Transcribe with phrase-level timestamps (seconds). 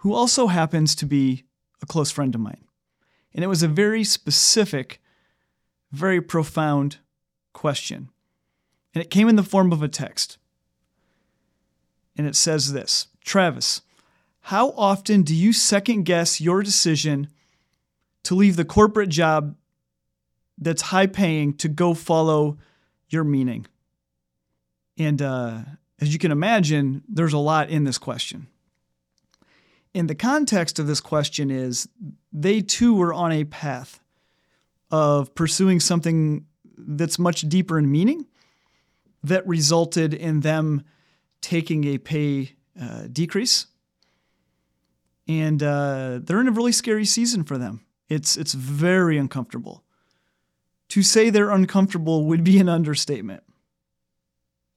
[0.00, 1.44] who also happens to be
[1.82, 2.64] a close friend of mine.
[3.34, 5.00] And it was a very specific,
[5.92, 6.98] very profound
[7.52, 8.08] question.
[8.94, 10.38] And it came in the form of a text.
[12.16, 13.82] And it says this Travis,
[14.42, 17.28] how often do you second guess your decision
[18.22, 19.54] to leave the corporate job
[20.56, 22.56] that's high paying to go follow
[23.10, 23.66] your meaning?
[24.96, 25.58] And uh,
[26.00, 28.46] as you can imagine, there's a lot in this question.
[29.94, 31.88] And the context of this question is
[32.32, 34.00] they too were on a path
[34.90, 38.26] of pursuing something that's much deeper in meaning
[39.22, 40.82] that resulted in them
[41.40, 43.66] taking a pay uh, decrease.
[45.28, 47.84] And uh, they're in a really scary season for them.
[48.08, 49.84] It's, it's very uncomfortable.
[50.88, 53.44] To say they're uncomfortable would be an understatement.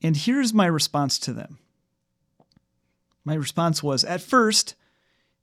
[0.02, 1.58] And here's my response to them.
[3.24, 4.74] My response was at first,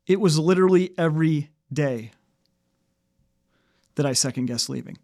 [0.08, 2.12] it was literally every day
[3.96, 4.98] that I second guessed leaving.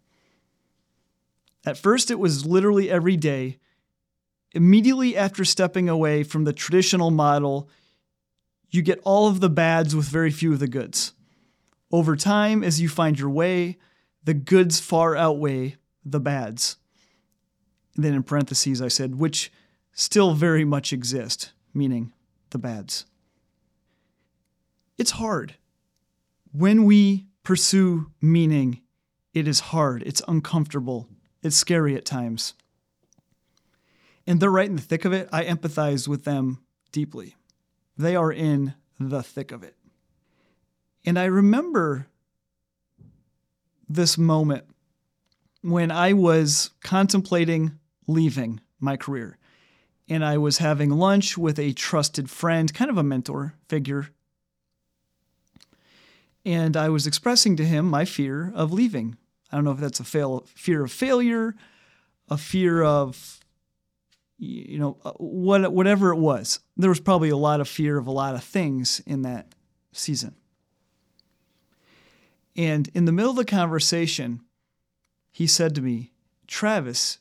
[1.64, 3.58] At first, it was literally every day.
[4.52, 7.68] Immediately after stepping away from the traditional model,
[8.70, 11.12] you get all of the bads with very few of the goods.
[11.90, 13.78] Over time, as you find your way,
[14.24, 16.76] the goods far outweigh the bads.
[17.96, 19.50] And then in parentheses, I said, which
[19.92, 22.12] still very much exist, meaning
[22.50, 23.06] the bads.
[24.98, 25.54] It's hard.
[26.52, 28.82] When we pursue meaning,
[29.32, 31.08] it is hard, it's uncomfortable,
[31.42, 32.54] it's scary at times.
[34.26, 35.28] And they're right in the thick of it.
[35.32, 36.58] I empathize with them
[36.92, 37.36] deeply.
[37.96, 39.76] They are in the thick of it.
[41.06, 42.08] And I remember
[43.88, 44.64] this moment
[45.62, 49.38] when I was contemplating leaving my career.
[50.08, 54.08] And I was having lunch with a trusted friend, kind of a mentor figure
[56.44, 59.16] and I was expressing to him my fear of leaving.
[59.50, 61.54] I don't know if that's a fail, fear of failure,
[62.28, 63.40] a fear of,
[64.38, 66.60] you know, uh, what, whatever it was.
[66.76, 69.54] There was probably a lot of fear of a lot of things in that
[69.92, 70.34] season.
[72.56, 74.40] And in the middle of the conversation,
[75.30, 76.12] he said to me,
[76.46, 77.18] Travis,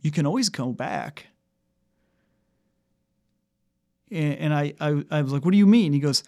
[0.00, 1.26] you can always go back.
[4.10, 5.94] And, I, I, I was like, what do you mean?
[5.94, 6.22] He goes,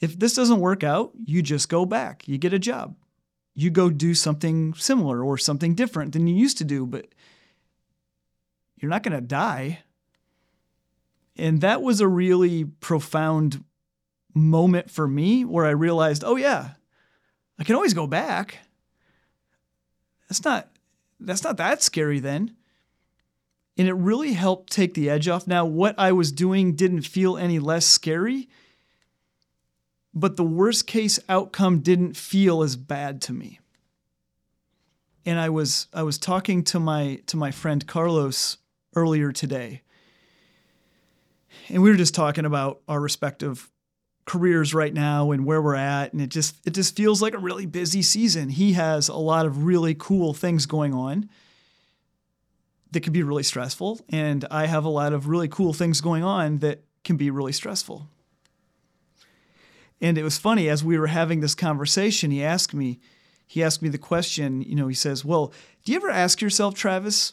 [0.00, 2.28] if this doesn't work out, you just go back.
[2.28, 2.96] You get a job.
[3.54, 7.06] You go do something similar or something different than you used to do, but
[8.76, 9.80] you're not going to die.
[11.36, 13.64] And that was a really profound
[14.34, 16.70] moment for me where I realized, oh yeah,
[17.58, 18.58] I can always go back.
[20.28, 20.68] That's not
[21.20, 22.54] that's not that scary then.
[23.76, 25.46] And it really helped take the edge off.
[25.46, 28.48] Now, what I was doing didn't feel any less scary
[30.18, 33.60] but the worst case outcome didn't feel as bad to me.
[35.24, 38.58] And I was I was talking to my to my friend Carlos
[38.96, 39.82] earlier today.
[41.68, 43.70] And we were just talking about our respective
[44.24, 47.38] careers right now and where we're at and it just it just feels like a
[47.38, 48.48] really busy season.
[48.48, 51.28] He has a lot of really cool things going on
[52.90, 56.24] that can be really stressful and I have a lot of really cool things going
[56.24, 58.08] on that can be really stressful.
[60.00, 63.00] And it was funny as we were having this conversation, he asked me,
[63.46, 65.52] he asked me the question, you know, he says, Well,
[65.84, 67.32] do you ever ask yourself, Travis,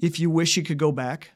[0.00, 1.32] if you wish you could go back?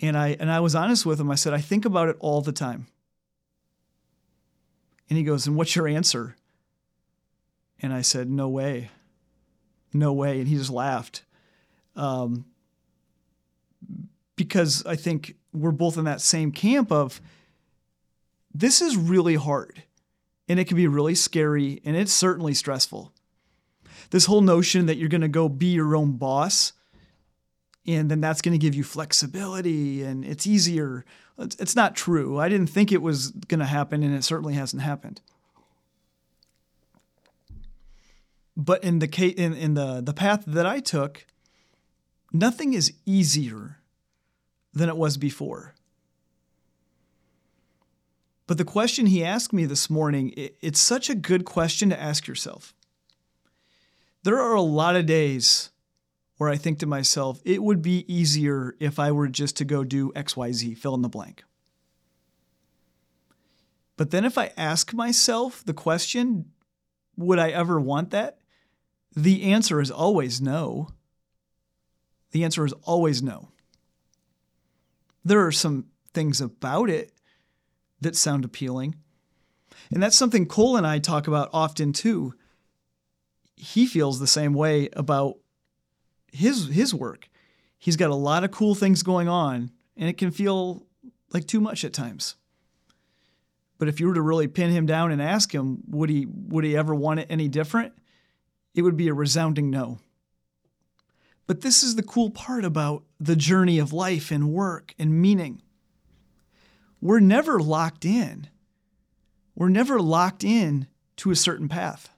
[0.00, 1.30] And I and I was honest with him.
[1.30, 2.88] I said, I think about it all the time.
[5.08, 6.36] And he goes, And what's your answer?
[7.80, 8.90] And I said, No way.
[9.92, 10.38] No way.
[10.40, 11.22] And he just laughed.
[11.94, 12.46] Um,
[14.34, 17.20] because I think we're both in that same camp of
[18.54, 19.82] this is really hard
[20.48, 23.12] and it can be really scary and it's certainly stressful.
[24.10, 26.72] This whole notion that you're going to go be your own boss
[27.86, 31.04] and then that's going to give you flexibility and it's easier.
[31.38, 32.38] It's not true.
[32.38, 35.20] I didn't think it was going to happen and it certainly hasn't happened.
[38.56, 41.26] But in the case, in, in the, the path that I took,
[42.32, 43.78] nothing is easier
[44.74, 45.74] than it was before.
[48.52, 52.26] But the question he asked me this morning, it's such a good question to ask
[52.26, 52.74] yourself.
[54.24, 55.70] There are a lot of days
[56.36, 59.84] where I think to myself, it would be easier if I were just to go
[59.84, 61.44] do XYZ, fill in the blank.
[63.96, 66.50] But then if I ask myself the question,
[67.16, 68.36] would I ever want that?
[69.16, 70.90] The answer is always no.
[72.32, 73.48] The answer is always no.
[75.24, 77.12] There are some things about it
[78.02, 78.96] that sound appealing.
[79.92, 82.34] And that's something Cole and I talk about often too.
[83.56, 85.36] He feels the same way about
[86.32, 87.28] his his work.
[87.78, 90.86] He's got a lot of cool things going on and it can feel
[91.32, 92.36] like too much at times.
[93.78, 96.64] But if you were to really pin him down and ask him, would he would
[96.64, 97.92] he ever want it any different?
[98.74, 99.98] It would be a resounding no.
[101.46, 105.62] But this is the cool part about the journey of life and work and meaning.
[107.02, 108.46] We're never locked in.
[109.56, 112.08] We're never locked in to a certain path.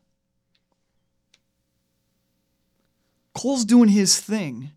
[3.34, 4.72] Cole's doing his thing,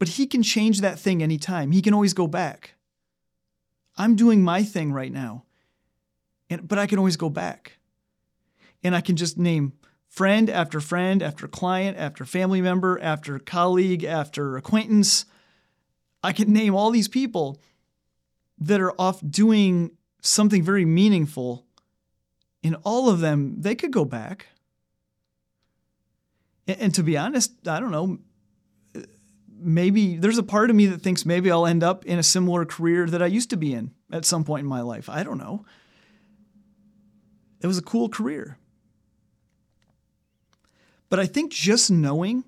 [0.00, 1.70] but he can change that thing anytime.
[1.70, 2.74] He can always go back.
[3.96, 5.44] I'm doing my thing right now,
[6.50, 7.78] and, but I can always go back.
[8.82, 9.74] And I can just name
[10.08, 15.24] friend after friend after client after family member after colleague after acquaintance.
[16.22, 17.60] I can name all these people
[18.60, 21.64] that are off doing something very meaningful.
[22.62, 24.46] In all of them, they could go back.
[26.66, 28.18] And to be honest, I don't know.
[29.60, 32.64] Maybe there's a part of me that thinks maybe I'll end up in a similar
[32.64, 35.08] career that I used to be in at some point in my life.
[35.08, 35.64] I don't know.
[37.60, 38.58] It was a cool career.
[41.08, 42.44] But I think just knowing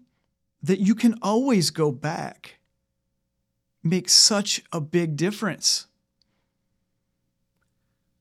[0.62, 2.60] that you can always go back
[3.82, 5.86] makes such a big difference.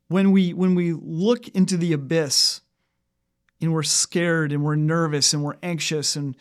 [0.09, 2.61] When we when we look into the abyss
[3.61, 6.35] and we're scared and we're nervous and we're anxious and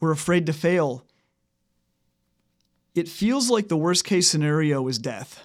[0.00, 1.04] we're afraid to fail,
[2.94, 5.42] it feels like the worst case scenario is death.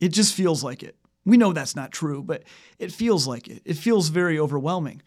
[0.00, 0.96] It just feels like it.
[1.24, 2.42] We know that's not true, but
[2.78, 3.62] it feels like it.
[3.64, 5.02] It feels very overwhelming.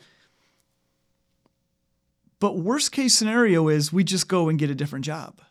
[2.40, 5.42] But worst case scenario is we just go and get a different job.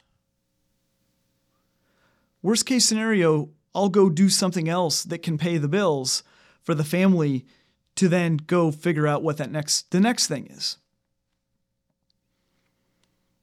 [2.43, 6.23] Worst case scenario, I'll go do something else that can pay the bills
[6.63, 7.47] for the family
[7.97, 10.79] to then go figure out what that next the next thing is.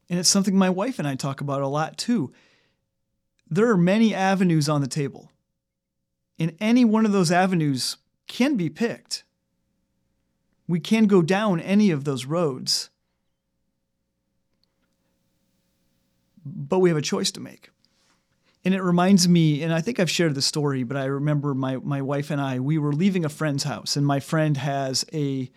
[0.10, 2.32] And it's something my wife and I talk about a lot too.
[3.50, 5.32] There are many avenues on the table.
[6.40, 7.98] And any one of those avenues
[8.28, 9.24] can be picked.
[10.68, 12.90] We can go down any of those roads.
[16.46, 17.70] But we have a choice to make.
[18.70, 21.78] And it reminds me, and I think I've shared the story, but I remember my,
[21.78, 25.50] my wife and I, we were leaving a friend's house, and my friend has a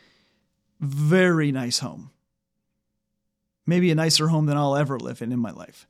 [0.81, 2.11] very nice home.
[3.67, 5.87] Maybe a nicer home than I'll ever live in in my life.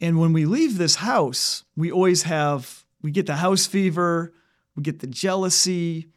[0.00, 4.32] And when we leave this house, we always have, we get the house fever,
[4.74, 6.08] we get the jealousy,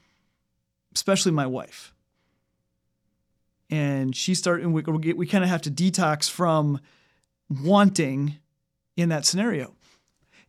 [0.96, 1.94] especially my wife.
[3.70, 6.80] And she started, we, we, we kind of have to detox from
[7.50, 8.38] wanting
[8.96, 9.76] in that scenario.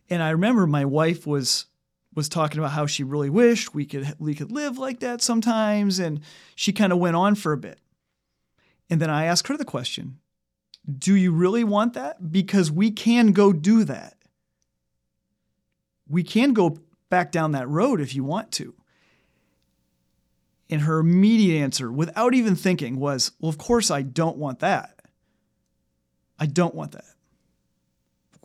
[0.09, 1.65] And I remember my wife was
[2.13, 5.99] was talking about how she really wished we could we could live like that sometimes
[5.99, 6.21] and
[6.55, 7.79] she kind of went on for a bit.
[8.89, 10.19] And then I asked her the question,
[10.87, 12.31] "Do you really want that?
[12.31, 14.15] Because we can go do that.
[16.07, 16.77] We can go
[17.09, 18.75] back down that road if you want to."
[20.69, 24.99] And her immediate answer, without even thinking, was, Well, of course I don't want that.
[26.39, 27.15] I don't want that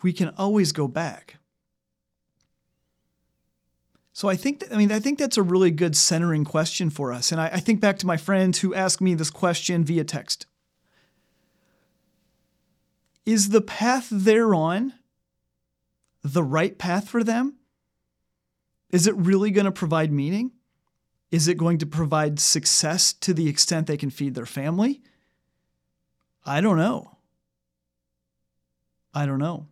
[0.03, 1.37] we can always go back.
[4.13, 7.13] So I think that, I mean I think that's a really good centering question for
[7.13, 7.33] us.
[7.33, 10.47] And I, I think back to my friends who ask me this question via text.
[13.25, 14.95] Is the path they're on
[16.23, 17.57] the right path for them?
[18.91, 20.53] Is it really going to provide meaning?
[21.31, 25.01] Is it going to provide success to the extent they can feed their family?
[26.45, 27.17] I don't know.
[29.15, 29.67] I don't know.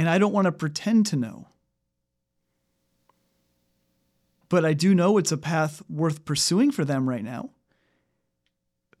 [0.00, 1.48] And I don't want to pretend to know.
[4.48, 7.50] But I do know it's a path worth pursuing for them right now.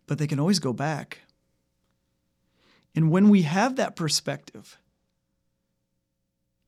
[0.06, 1.20] But they can always go back.
[2.94, 4.76] And when we have that perspective,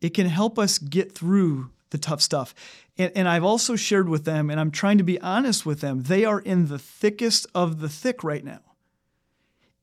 [0.00, 2.54] it can help us get through the tough stuff.
[2.96, 6.04] And, and, I've also shared with them, and I'm trying to be honest with them,
[6.04, 8.62] they are in the thickest of the thick right now.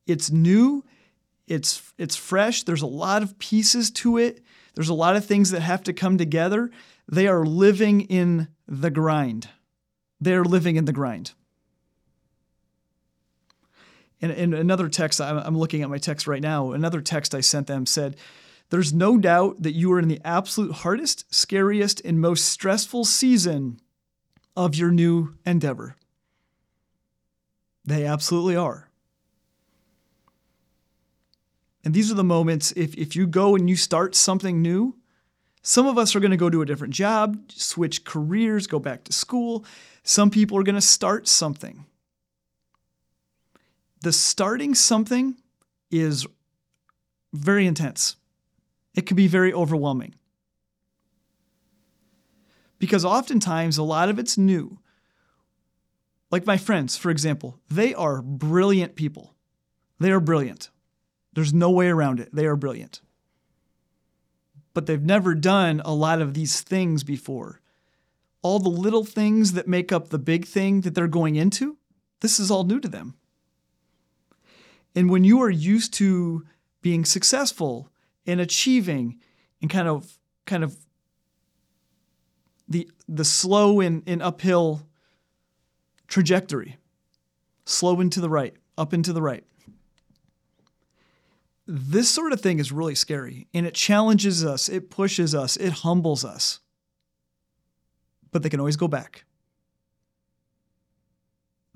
[0.08, 0.86] It's new,
[1.50, 2.63] it's it's fresh.
[2.63, 4.41] There's a lot of pieces to it
[4.75, 6.70] There's a lot of things that have to come together.
[7.12, 9.50] They are living in the grind.
[10.22, 11.34] They're living in the grind.
[14.22, 16.72] In, in another text, I'm looking at my text right now.
[16.72, 18.18] Another text I sent them said,
[18.70, 23.79] There's no doubt that you are in the absolute hardest, scariest, and most stressful season
[24.56, 25.96] of your new endeavor.
[27.86, 28.88] They absolutely are.
[31.83, 34.95] And these are the moments, if, if you go and you start something new,
[35.62, 39.03] some of us are going to go to a different job, switch careers, go back
[39.05, 39.65] to school.
[40.03, 41.86] Some people are going to start something.
[44.01, 45.36] The starting something
[45.91, 46.25] is
[47.33, 48.15] very intense.
[48.95, 50.15] It can be very overwhelming.
[52.79, 54.79] Because oftentimes a lot of it's new.
[56.31, 59.36] Like my friends, for example, they are brilliant people.
[60.00, 60.69] They are brilliant.
[61.33, 62.33] There's no way around it.
[62.33, 63.01] They are brilliant.
[64.74, 67.62] But they've never done a lot of these things before.
[68.41, 71.77] All the little things that make up the big thing that they're going into,
[72.21, 73.15] this is all new to them.
[74.95, 76.45] And when you are used to
[76.81, 77.89] being successful
[78.25, 79.19] and achieving
[79.62, 80.77] and kind of kind of
[82.67, 84.88] the the slow and, and uphill
[86.07, 86.77] trajectory,
[87.65, 89.43] slow and to the right, up and to the right.
[91.71, 95.71] This sort of thing is really scary and it challenges us, it pushes us, it
[95.71, 96.61] humbles us.
[98.31, 99.23] But they can always go back.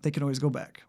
[0.02, 0.82] They can always go back.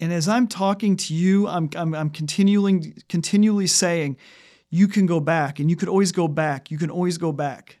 [0.00, 4.16] And as I'm talking to you, I'm, I'm, I'm continually, continually saying,
[4.68, 6.72] you can go back and you could always go back.
[6.72, 7.78] You can always go back.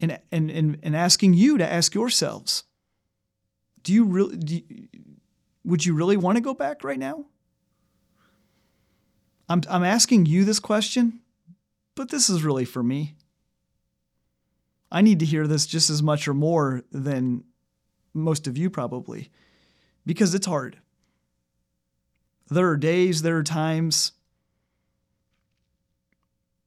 [0.00, 2.64] And, and, and, and asking you to ask yourselves,
[3.82, 4.88] do you really, do you,
[5.62, 7.26] would you really want to go back right now?
[9.48, 11.20] I'm, I'm asking you this question,
[11.94, 13.16] but this is really for me.
[14.90, 17.44] I need to hear this just as much or more than
[18.14, 19.30] most of you probably,
[20.06, 20.78] because it's hard.
[22.48, 24.12] There are days, there are times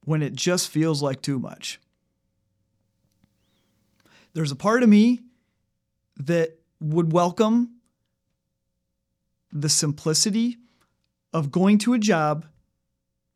[0.03, 1.79] when it just feels like too much.
[4.34, 5.22] There's a part of me
[6.17, 7.75] that would welcome
[9.51, 10.57] the simplicity
[11.34, 12.46] of going to a job,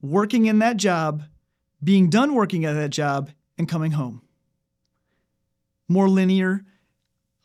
[0.01, 1.24] working in that job,
[1.84, 4.22] being done working at that job, and coming home.
[5.88, 6.63] More linear.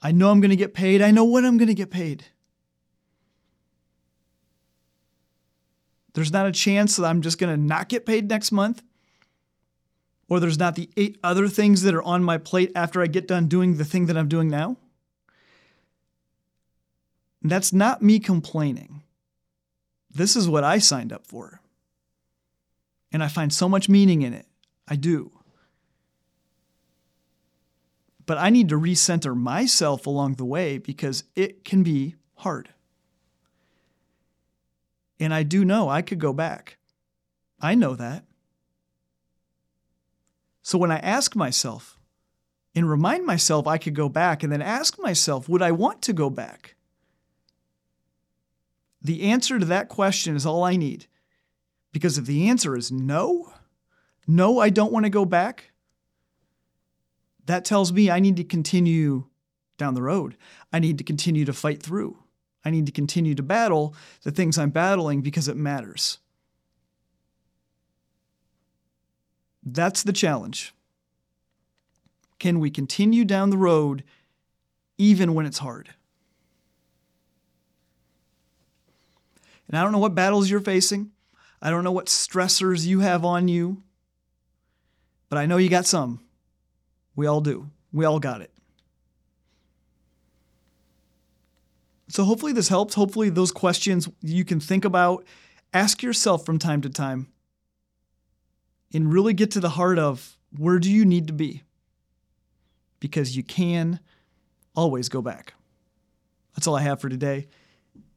[0.00, 1.02] I know I'm going to get paid.
[1.02, 2.24] I know when I'm going to get paid.
[6.14, 8.82] There's not a chance that I'm just going to not get paid next month.
[10.28, 13.28] Or there's not the eight other things that are on my plate after I get
[13.28, 14.76] done doing the thing that I'm doing now.
[17.42, 19.02] That's not me complaining.
[20.10, 21.60] This is what I signed up for.
[23.16, 24.44] And I find so much meaning in it.
[24.86, 25.30] I do.
[28.26, 32.68] But I need to recenter myself along the way because it can be hard.
[35.18, 36.76] And I do know I could go back.
[37.58, 38.26] I know that.
[40.60, 41.98] So when I ask myself
[42.74, 46.12] and remind myself I could go back, and then ask myself, would I want to
[46.12, 46.74] go back?
[49.00, 51.06] The answer to that question is all I need.
[51.96, 53.54] Because if the answer is no,
[54.26, 55.70] no, I don't want to go back,
[57.46, 59.24] that tells me I need to continue
[59.78, 60.36] down the road.
[60.74, 62.18] I need to continue to fight through.
[62.66, 66.18] I need to continue to battle the things I'm battling because it matters.
[69.64, 70.74] That's the challenge.
[72.38, 74.04] Can we continue down the road
[74.98, 75.94] even when it's hard?
[79.66, 81.12] And I don't know what battles you're facing.
[81.60, 83.82] I don't know what stressors you have on you.
[85.28, 86.20] But I know you got some.
[87.16, 87.70] We all do.
[87.92, 88.52] We all got it.
[92.08, 92.94] So hopefully this helps.
[92.94, 95.24] Hopefully those questions you can think about,
[95.74, 97.28] ask yourself from time to time,
[98.94, 101.62] and really get to the heart of where do you need to be?
[103.00, 103.98] Because you can
[104.74, 105.54] always go back.
[106.54, 107.48] That's all I have for today.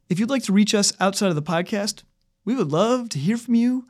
[0.08, 2.04] If you'd like to reach us outside of the podcast,
[2.50, 3.86] we would love to hear from you.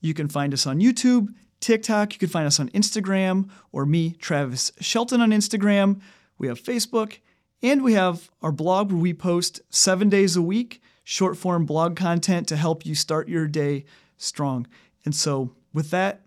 [0.00, 4.12] You can find us on YouTube, TikTok, you can find us on Instagram, or me,
[4.12, 6.00] Travis Shelton, on Instagram.
[6.38, 7.18] We have Facebook
[7.64, 11.96] and we have our blog where we post seven days a week, short form blog
[11.96, 13.84] content to help you start your day
[14.18, 14.68] strong.
[15.04, 16.20] And so, with that,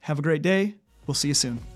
[0.00, 0.74] have a great day.
[1.06, 1.73] We'll see you soon.